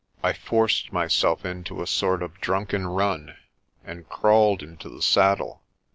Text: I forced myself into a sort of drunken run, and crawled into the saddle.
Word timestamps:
I 0.23 0.33
forced 0.33 0.91
myself 0.91 1.45
into 1.45 1.79
a 1.79 1.85
sort 1.85 2.23
of 2.23 2.41
drunken 2.41 2.87
run, 2.87 3.35
and 3.85 4.09
crawled 4.09 4.63
into 4.63 4.89
the 4.89 5.03
saddle. 5.03 5.61